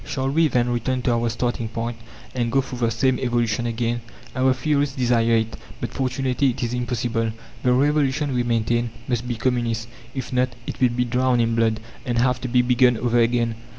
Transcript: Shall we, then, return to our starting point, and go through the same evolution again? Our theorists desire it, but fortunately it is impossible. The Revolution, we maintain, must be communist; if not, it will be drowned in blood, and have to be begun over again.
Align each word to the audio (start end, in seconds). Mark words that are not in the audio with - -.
Shall 0.03 0.29
we, 0.31 0.47
then, 0.47 0.69
return 0.71 1.03
to 1.03 1.13
our 1.13 1.29
starting 1.29 1.67
point, 1.69 1.95
and 2.33 2.51
go 2.51 2.59
through 2.61 2.79
the 2.79 2.89
same 2.89 3.19
evolution 3.19 3.67
again? 3.67 4.01
Our 4.35 4.51
theorists 4.51 4.95
desire 4.95 5.33
it, 5.35 5.55
but 5.79 5.93
fortunately 5.93 6.49
it 6.49 6.63
is 6.63 6.73
impossible. 6.73 7.33
The 7.61 7.71
Revolution, 7.71 8.33
we 8.33 8.41
maintain, 8.41 8.89
must 9.07 9.27
be 9.27 9.35
communist; 9.35 9.87
if 10.15 10.33
not, 10.33 10.49
it 10.65 10.81
will 10.81 10.89
be 10.89 11.05
drowned 11.05 11.41
in 11.41 11.53
blood, 11.53 11.79
and 12.03 12.17
have 12.17 12.41
to 12.41 12.47
be 12.47 12.63
begun 12.63 12.97
over 12.97 13.19
again. 13.19 13.53